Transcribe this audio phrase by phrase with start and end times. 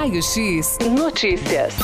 [0.00, 1.74] Raio X Notícias.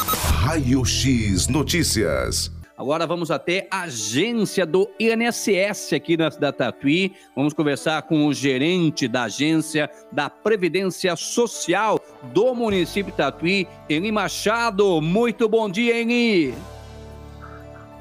[0.43, 2.51] Raio X Notícias.
[2.75, 7.13] Agora vamos até a agência do INSS aqui na cidade Tatuí.
[7.37, 12.01] Vamos conversar com o gerente da agência da Previdência Social
[12.33, 14.99] do município de Tatuí, Eni Machado.
[15.03, 16.55] Muito bom dia, Eni.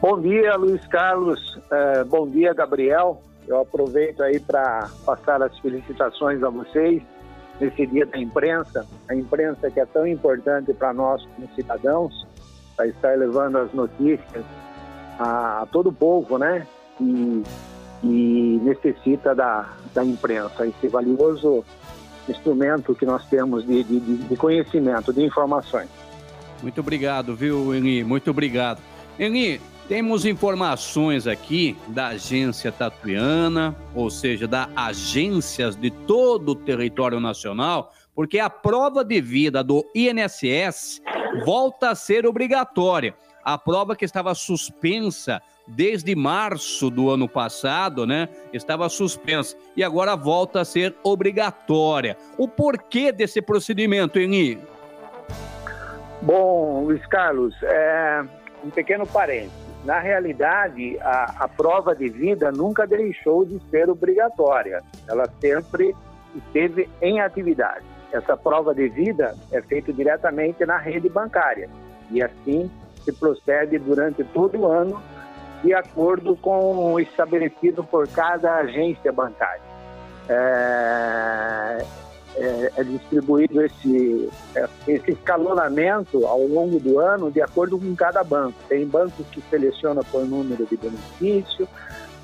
[0.01, 1.57] Bom dia, Luiz Carlos.
[1.57, 3.21] Uh, bom dia, Gabriel.
[3.45, 7.03] Eu aproveito aí para passar as felicitações a vocês
[7.59, 12.25] nesse dia da imprensa, a imprensa que é tão importante para nós como cidadãos,
[12.75, 14.43] para estar levando as notícias
[15.19, 16.67] a, a todo o povo, né?
[16.99, 17.43] E,
[18.03, 21.63] e necessita da, da imprensa, esse valioso
[22.27, 25.89] instrumento que nós temos de, de, de conhecimento, de informações.
[26.61, 28.03] Muito obrigado, viu, Eni?
[28.03, 28.81] Muito obrigado.
[29.19, 37.19] Eni, temos informações aqui da agência tatuiana, ou seja, da agências de todo o território
[37.19, 41.01] nacional, porque a prova de vida do INSS
[41.45, 43.13] volta a ser obrigatória.
[43.43, 48.27] A prova que estava suspensa desde março do ano passado, né?
[48.51, 52.17] Estava suspensa e agora volta a ser obrigatória.
[52.37, 54.57] O porquê desse procedimento, Eni?
[56.23, 58.23] Bom, Luiz Carlos, é
[58.63, 59.64] um pequeno parênteses.
[59.85, 64.81] Na realidade, a, a prova de vida nunca deixou de ser obrigatória.
[65.07, 65.95] Ela sempre
[66.35, 67.85] esteve em atividade.
[68.11, 71.69] Essa prova de vida é feita diretamente na rede bancária
[72.09, 72.69] e assim
[73.03, 75.01] se procede durante todo o ano
[75.63, 79.61] de acordo com o estabelecido por cada agência bancária.
[80.27, 81.85] É,
[82.37, 88.23] é, é distribuído esse, é, esse escalonamento ao longo do ano de acordo com cada
[88.23, 88.57] banco.
[88.67, 91.67] Tem bancos que selecionam por número de benefício,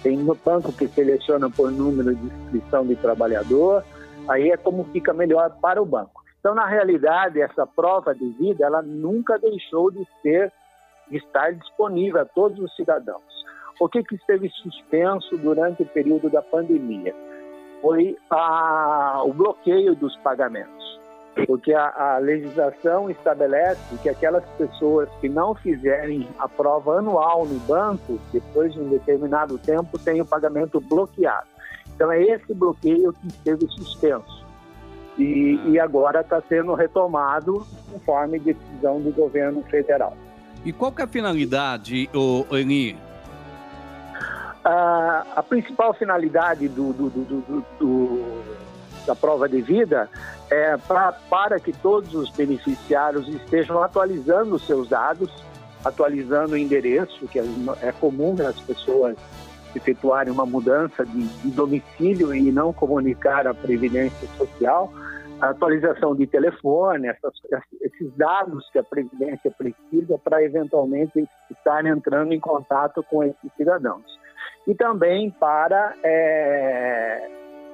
[0.03, 3.83] tem banco que seleciona por número de inscrição de trabalhador,
[4.27, 6.21] aí é como fica melhor para o banco.
[6.39, 10.51] Então, na realidade, essa prova de vida, ela nunca deixou de ser,
[11.07, 13.21] de estar disponível a todos os cidadãos.
[13.79, 17.16] O que, que esteve suspenso durante o período da pandemia?
[17.81, 21.00] Foi a, o bloqueio dos pagamentos,
[21.47, 27.59] porque a, a, legislação estabelece que aquelas pessoas que não fizerem a prova anual no
[27.62, 31.47] banco, depois de um determinado tempo, têm o pagamento bloqueado.
[31.96, 34.42] Então é esse bloqueio que esteve suspenso.
[35.18, 40.16] E, e agora está sendo retomado conforme decisão do governo federal.
[40.63, 42.09] E qual que é a finalidade,
[42.52, 42.98] Eni,
[44.63, 48.44] a, a principal finalidade do, do, do, do,
[49.05, 50.09] da prova de vida
[50.49, 55.31] é pra, para que todos os beneficiários estejam atualizando os seus dados,
[55.83, 57.44] atualizando o endereço, que é,
[57.81, 59.16] é comum as pessoas
[59.75, 64.91] efetuarem uma mudança de, de domicílio e não comunicar a Previdência Social,
[65.39, 67.33] a atualização de telefone, essas,
[67.81, 74.20] esses dados que a Previdência precisa para eventualmente estar entrando em contato com esses cidadãos
[74.67, 77.29] e também para é,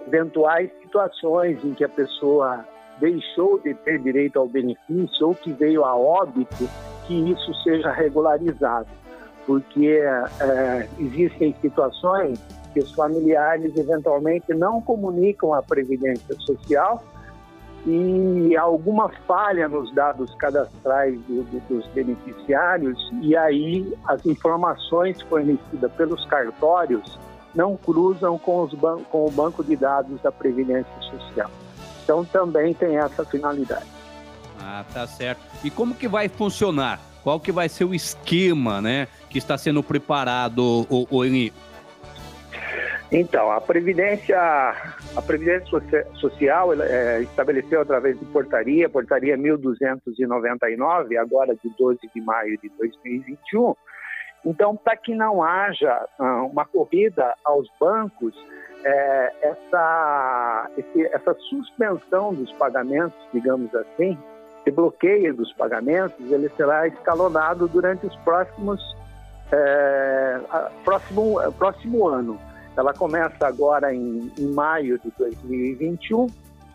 [0.08, 2.66] eventuais situações em que a pessoa
[3.00, 6.68] deixou de ter direito ao benefício ou que veio a óbito,
[7.06, 8.88] que isso seja regularizado,
[9.46, 10.02] porque
[10.40, 12.40] é, existem situações
[12.74, 17.04] que os familiares eventualmente não comunicam à Previdência Social
[17.90, 25.90] e alguma falha nos dados cadastrais do, do, dos beneficiários e aí as informações fornecidas
[25.94, 27.18] pelos cartórios
[27.56, 28.74] não cruzam com, os
[29.10, 31.50] com o banco de dados da Previdência Social.
[32.04, 33.88] Então também tem essa finalidade.
[34.62, 35.42] Ah, tá certo.
[35.64, 37.00] E como que vai funcionar?
[37.24, 41.24] Qual que vai ser o esquema, né, que está sendo preparado, o, o,
[43.12, 45.80] então, a Previdência, a Previdência
[46.16, 53.76] Social é, estabeleceu através de portaria, portaria 1299, agora de 12 de maio de 2021.
[54.46, 58.36] Então, para que não haja ah, uma corrida aos bancos,
[58.84, 64.18] é, essa, esse, essa suspensão dos pagamentos, digamos assim,
[64.62, 68.82] esse bloqueio dos pagamentos, ele será escalonado durante os próximos
[69.52, 70.40] é,
[70.84, 72.40] próximo, próximo ano.
[72.78, 76.28] Ela começa agora em, em maio de 2021,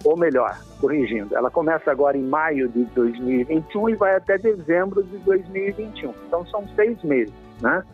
[0.04, 5.16] ou melhor, corrigindo, ela começa agora em maio de 2021 e vai até dezembro de
[5.18, 6.12] 2021.
[6.26, 7.84] Então são seis meses, né?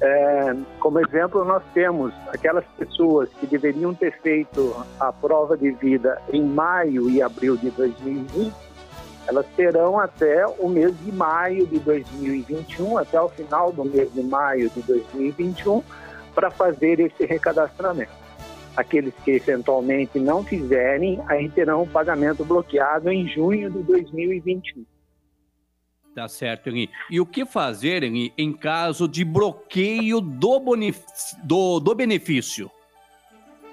[0.00, 6.20] É, como exemplo, nós temos aquelas pessoas que deveriam ter feito a prova de vida
[6.32, 8.52] em maio e abril de 2020,
[9.26, 14.22] elas terão até o mês de maio de 2021, até o final do mês de
[14.22, 15.82] maio de 2021,
[16.34, 18.12] para fazer esse recadastramento.
[18.76, 24.84] Aqueles que eventualmente não fizerem, aí terão o pagamento bloqueado em junho de 2021.
[26.14, 26.90] Tá certo, Henri.
[27.10, 30.60] E o que fazer, Henri, em caso de bloqueio do,
[31.42, 32.70] do, do benefício?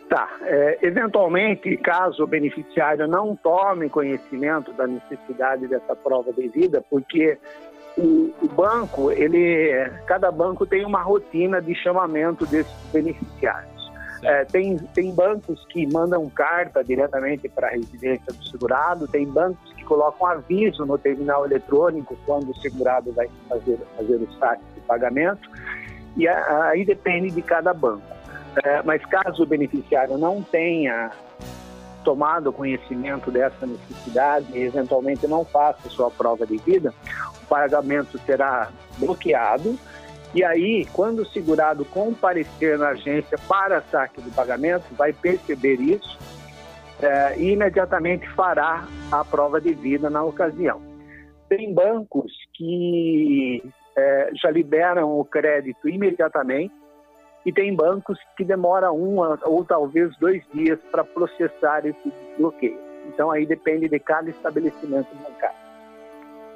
[0.09, 0.29] Tá.
[0.41, 7.37] É, eventualmente, caso o beneficiário não tome conhecimento da necessidade dessa prova devida, porque
[7.97, 13.71] o, o, banco, ele, cada banco tem uma rotina de chamamento desses beneficiários.
[14.23, 19.73] É, tem, tem bancos que mandam carta diretamente para a residência do segurado, tem bancos
[19.73, 24.81] que colocam aviso no terminal eletrônico quando o segurado vai fazer, fazer o saque de
[24.81, 25.49] pagamento,
[26.15, 28.03] e aí depende de cada banco.
[28.63, 31.11] É, mas caso o beneficiário não tenha
[32.03, 36.93] tomado conhecimento dessa necessidade e eventualmente não faça sua prova de vida,
[37.51, 39.77] pagamento será bloqueado.
[40.33, 46.17] E aí, quando o segurado comparecer na agência para saque do pagamento, vai perceber isso
[47.01, 50.81] é, e imediatamente fará a prova de vida na ocasião.
[51.49, 53.61] Tem bancos que
[53.97, 56.73] é, já liberam o crédito imediatamente
[57.45, 62.79] e tem bancos que demoram um ou talvez dois dias para processar esse bloqueio.
[63.07, 65.60] Então aí depende de cada estabelecimento bancário.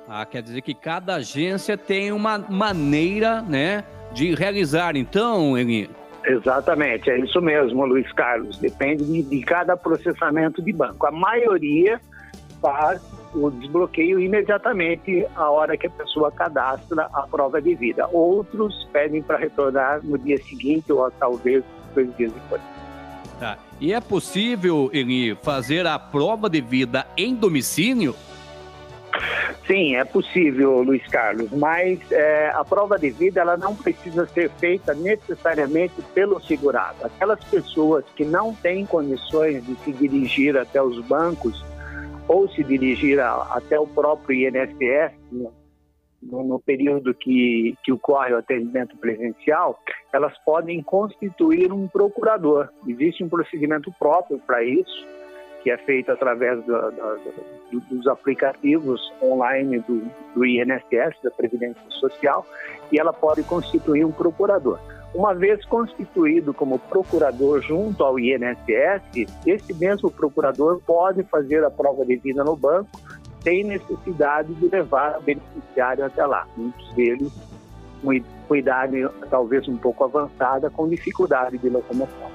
[0.07, 4.95] Ah, quer dizer que cada agência tem uma maneira, né, de realizar.
[4.95, 5.89] Então, Eli...
[6.23, 8.57] Exatamente, é isso mesmo, Luiz Carlos.
[8.57, 11.05] Depende de, de cada processamento de banco.
[11.05, 12.01] A maioria
[12.59, 12.99] faz
[13.33, 18.07] o desbloqueio imediatamente a hora que a pessoa cadastra a prova de vida.
[18.11, 21.63] Outros pedem para retornar no dia seguinte ou talvez
[21.93, 22.61] dois dias depois.
[23.39, 23.57] Tá.
[23.79, 28.15] E é possível, Eli, fazer a prova de vida em domicílio?
[29.67, 34.49] Sim, é possível, Luiz Carlos, mas é, a prova de vida ela não precisa ser
[34.51, 37.03] feita necessariamente pelo segurado.
[37.03, 41.65] Aquelas pessoas que não têm condições de se dirigir até os bancos
[42.27, 45.13] ou se dirigir a, até o próprio INSS,
[46.21, 49.79] no, no, período que, que ocorre o atendimento presencial,
[50.13, 52.69] elas podem constituir um procurador.
[52.87, 55.07] Existe um procedimento próprio para isso,
[55.65, 56.91] que é feito através do,
[57.71, 60.03] do, dos aplicativos online do,
[60.35, 62.45] do INSS, da Previdência Social,
[62.91, 64.77] e ela pode constituir um procurador.
[65.15, 72.05] Uma vez constituído como procurador junto ao INSS, esse mesmo procurador pode fazer a prova
[72.05, 73.01] de vida no banco
[73.41, 76.45] sem necessidade de levar o beneficiário até lá.
[76.55, 77.33] Muitos deles
[78.47, 78.97] com idade
[79.31, 82.29] talvez um pouco avançada, com dificuldade de locomoção.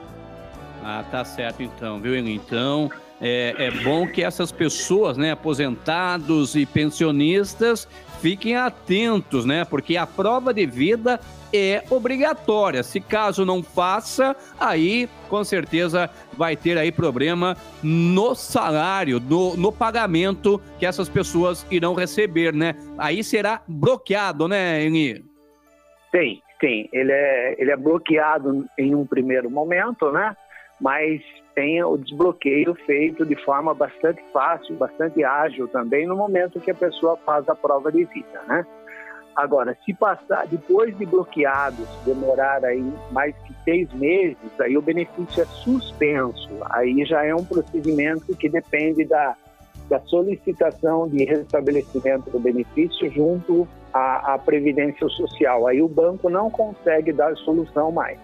[0.83, 6.65] Ah, tá certo então, viu, Então, é, é bom que essas pessoas, né, aposentados e
[6.65, 7.87] pensionistas,
[8.21, 9.65] fiquem atentos, né?
[9.65, 11.21] Porque a prova de vida
[11.53, 12.83] é obrigatória.
[12.83, 19.73] Se caso não faça, aí com certeza vai ter aí problema no salário, no, no
[19.73, 22.75] pagamento que essas pessoas irão receber, né?
[22.97, 25.25] Aí será bloqueado, né, Eni?
[26.11, 26.89] Sim, sim.
[26.93, 30.37] Ele é, ele é bloqueado em um primeiro momento, né?
[30.81, 31.21] Mas
[31.61, 36.75] tem o desbloqueio feito de forma bastante fácil, bastante ágil também no momento que a
[36.75, 38.65] pessoa faz a prova de vida, né?
[39.37, 45.43] Agora, se passar depois de bloqueados, demorar aí mais que seis meses, aí o benefício
[45.43, 46.49] é suspenso.
[46.71, 49.37] Aí já é um procedimento que depende da,
[49.91, 55.67] da solicitação de restabelecimento do benefício junto à, à Previdência Social.
[55.67, 58.19] Aí o banco não consegue dar solução mais.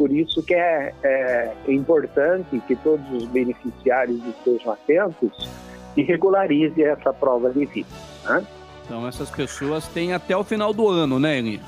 [0.00, 5.46] Por isso que é, é, é importante que todos os beneficiários estejam atentos
[5.94, 7.90] e regularizem essa prova de vida.
[8.24, 8.46] Né?
[8.82, 11.60] Então essas pessoas têm até o final do ano, né, Eli?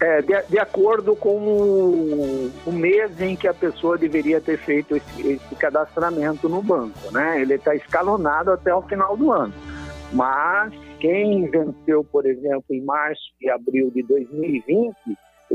[0.00, 4.96] É, de, de, acordo com o, o, mês em que a pessoa deveria ter feito
[4.96, 7.40] esse, esse cadastramento no banco, né?
[7.40, 9.54] Ele está escalonado até o final do ano.
[10.12, 14.94] Mas quem venceu, por exemplo, em março e abril de 2020,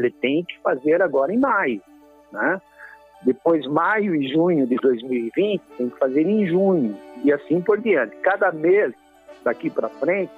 [0.01, 1.81] ele tem que fazer agora em maio,
[2.31, 2.61] né?
[3.23, 8.15] Depois, maio e junho de 2020, tem que fazer em junho, e assim por diante.
[8.17, 8.93] Cada mês
[9.43, 10.31] daqui para frente,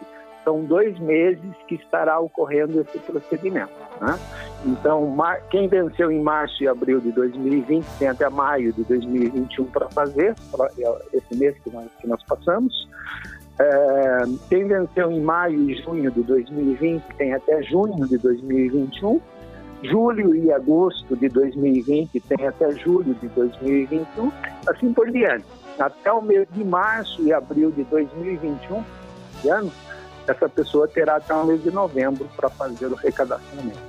[0.44, 3.72] são dois meses que estará ocorrendo esse procedimento.
[4.02, 4.20] Né?
[4.66, 5.16] Então,
[5.50, 10.36] quem venceu em março e abril de 2020 tem até maio de 2021 para fazer,
[10.78, 12.90] é esse mês que nós, que nós passamos.
[13.60, 14.18] É,
[14.50, 19.22] quem venceu em maio e junho de 2020 tem até junho de 2021
[19.84, 24.32] julho e agosto de 2020 tem até julho de 2021,
[24.68, 25.46] assim por diante.
[25.78, 28.84] Até o mês de março e abril de 2021,
[29.42, 29.72] de ano,
[30.28, 33.80] essa pessoa terá até o mês de novembro para fazer o recadastramento.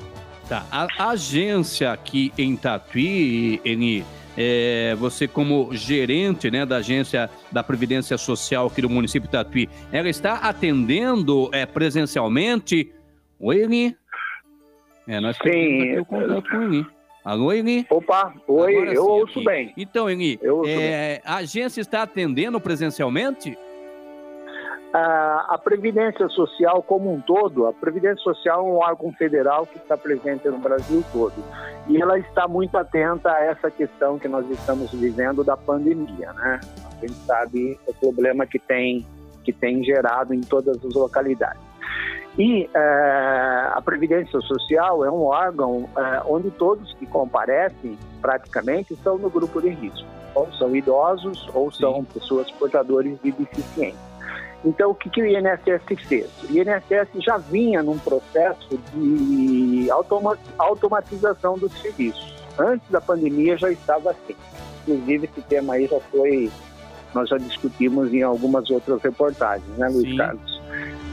[0.48, 0.66] Tá.
[0.70, 4.04] A agência aqui em Tatuí, Eni,
[4.36, 9.70] é, você como gerente né, da agência da Previdência Social aqui do município de Tatuí,
[9.90, 12.92] ela está atendendo é, presencialmente?
[13.38, 13.96] Oi, Eni?
[15.06, 15.98] É, nós Sim.
[15.98, 16.86] O contato com o Eni.
[17.24, 17.86] Alô, Eni?
[17.88, 19.44] Opa, oi, Agora, eu sim, ouço aqui.
[19.44, 19.72] bem.
[19.76, 23.56] Então, Eni, é, a agência está atendendo presencialmente?
[24.96, 29.96] a Previdência Social como um todo, a Previdência Social é um órgão federal que está
[29.96, 31.34] presente no Brasil todo.
[31.88, 36.60] E ela está muito atenta a essa questão que nós estamos vivendo da pandemia, né?
[36.86, 39.04] A gente sabe o problema que tem,
[39.42, 41.63] que tem gerado em todas as localidades.
[42.38, 49.18] E é, a Previdência Social é um órgão é, onde todos que comparecem, praticamente, são
[49.18, 50.06] no grupo de risco.
[50.34, 52.06] Ou são idosos ou são Sim.
[52.12, 54.14] pessoas portadores de deficiência.
[54.64, 56.28] Então, o que, que o INSS fez?
[56.42, 59.88] O INSS já vinha num processo de
[60.58, 62.34] automatização dos serviços.
[62.58, 64.34] Antes da pandemia já estava assim.
[64.82, 66.50] Inclusive, esse tema aí já foi,
[67.14, 70.16] nós já discutimos em algumas outras reportagens, né, Luiz Sim.
[70.16, 70.53] Carlos?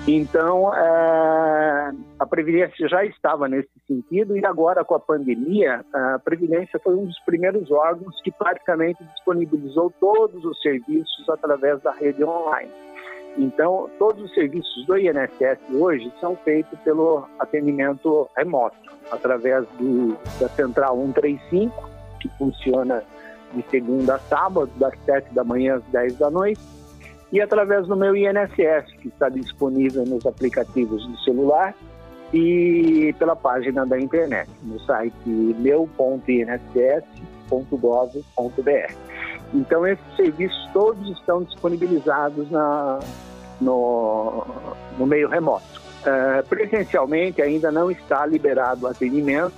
[0.08, 6.80] Então, é, a Previdência já estava nesse sentido e agora com a pandemia, a Previdência
[6.80, 12.72] foi um dos primeiros órgãos que praticamente disponibilizou todos os serviços através da rede online.
[13.38, 18.76] Então, todos os serviços do INSS hoje são feitos pelo atendimento remoto,
[19.12, 21.90] através do, da Central 135,
[22.20, 23.04] que funciona
[23.54, 26.62] de segunda a sábado, das 7 da manhã às 10 da noite,
[27.32, 31.74] e através do meu INSS, que está disponível nos aplicativos do celular
[32.34, 35.92] e pela página da internet, no site meu.inss.gov.br.
[39.54, 43.00] Então, esses serviços todos estão disponibilizados na,
[43.60, 44.46] no,
[44.98, 45.82] no meio remoto.
[46.02, 49.54] Uh, presencialmente ainda não está liberado o atendimento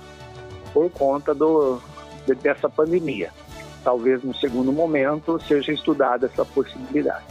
[0.74, 1.80] por conta do,
[2.26, 3.30] de, dessa pandemia.
[3.82, 7.24] Talvez no segundo momento seja estudada essa possibilidade.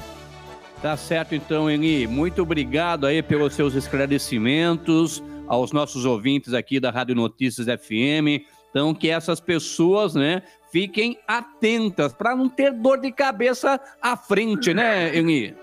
[0.84, 2.06] Tá certo então, Eni.
[2.06, 8.44] Muito obrigado aí pelos seus esclarecimentos aos nossos ouvintes aqui da Rádio Notícias FM.
[8.70, 14.74] Então, que essas pessoas, né, fiquem atentas para não ter dor de cabeça à frente,
[14.74, 15.56] né, Eni?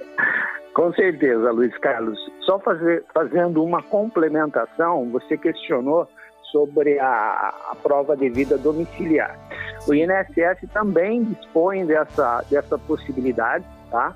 [0.72, 2.18] Com certeza, Luiz Carlos.
[2.46, 6.08] Só fazer, fazendo uma complementação, você questionou
[6.50, 9.38] sobre a, a, prova de vida domiciliar.
[9.86, 14.14] O INSS também dispõe dessa, dessa possibilidade, tá?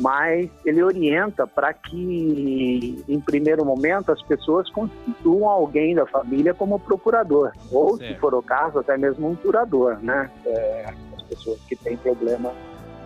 [0.00, 6.80] Mas ele orienta para que, em primeiro momento, as pessoas constituam alguém da família como
[6.80, 8.14] procurador, ou, certo.
[8.14, 10.30] se for o caso, até mesmo um curador, né?
[10.46, 12.52] É, as pessoas que têm problema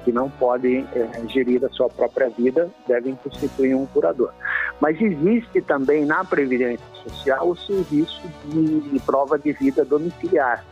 [0.05, 4.33] que não podem é, gerir a sua própria vida devem constituir um curador.
[4.81, 10.65] Mas existe também na Previdência Social o serviço de prova de vida domiciliar.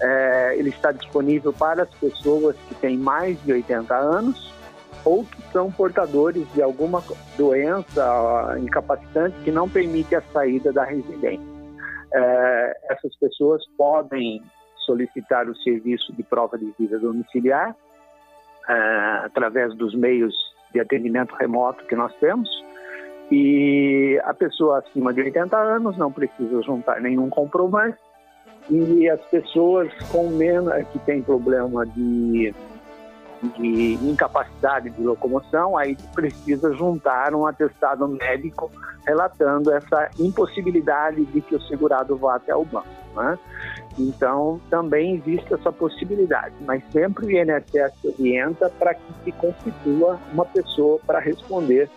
[0.00, 4.55] É, ele está disponível para as pessoas que têm mais de 80 anos
[5.06, 7.00] ou que são portadores de alguma
[7.38, 11.46] doença incapacitante que não permite a saída da residência.
[12.12, 14.42] É, essas pessoas podem
[14.84, 17.74] solicitar o serviço de prova de vida domiciliar
[18.68, 18.72] é,
[19.24, 20.34] através dos meios
[20.72, 22.48] de atendimento remoto que nós temos.
[23.30, 27.98] E a pessoa acima de 80 anos não precisa juntar nenhum comprovante.
[28.68, 32.52] E as pessoas com menos que têm problema de,
[33.58, 38.70] de incapacidade de locomoção, aí precisa juntar um atestado médico
[39.06, 42.88] relatando essa impossibilidade de que o segurado vá até o banco.
[43.14, 43.38] Né?
[43.98, 50.44] Então, também existe essa possibilidade, mas sempre o INSS orienta para que se constitua uma
[50.44, 51.88] pessoa para responder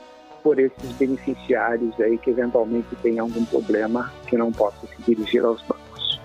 [0.41, 5.61] por esses beneficiários aí que eventualmente têm algum problema que não possa se dirigir aos
[5.63, 6.21] bancos.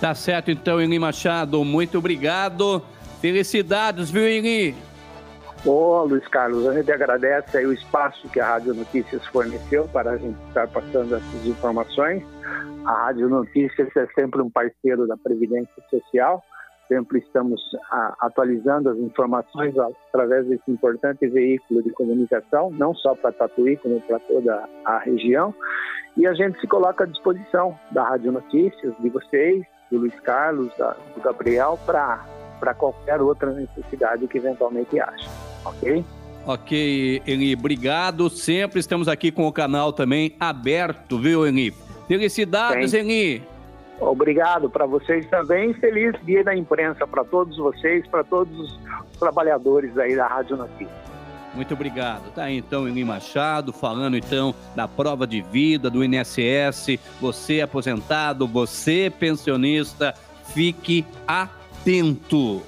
[0.00, 2.82] Tá certo, então, Ini Machado, muito obrigado.
[3.22, 4.74] Felicidades, viu, Ini?
[5.64, 10.10] Ô, Luiz Carlos, a gente agradece aí o espaço que a Rádio Notícias forneceu para
[10.10, 12.20] a gente estar passando essas informações.
[12.84, 16.42] A Rádio Notícias é sempre um parceiro da Previdência Social,
[16.88, 17.60] sempre estamos
[17.92, 24.00] a, atualizando as informações através desse importante veículo de comunicação, não só para Tatuí, como
[24.00, 25.54] para toda a região.
[26.16, 30.76] E a gente se coloca à disposição da Rádio Notícias, de vocês, do Luiz Carlos,
[30.76, 32.41] da, do Gabriel, para
[32.74, 35.28] qualquer outra necessidade que eventualmente haja.
[35.64, 36.04] Ok?
[36.46, 38.28] Ok, Eli, obrigado.
[38.28, 41.72] Sempre estamos aqui com o canal também aberto, viu, Eli?
[42.08, 43.42] Felicidades, Eni.
[44.00, 45.72] Obrigado para vocês também.
[45.74, 51.02] Feliz dia da imprensa para todos vocês, para todos os trabalhadores aí da Rádio Notícias.
[51.54, 52.32] Muito obrigado.
[52.34, 56.98] Tá aí então Eli Machado falando então da prova de vida do INSS.
[57.20, 60.14] Você aposentado, você pensionista,
[60.52, 61.04] fique
[61.82, 62.62] atento.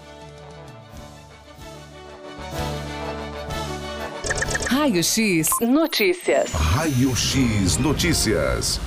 [4.69, 6.51] Raio X Notícias.
[6.53, 8.81] Raio X Notícias.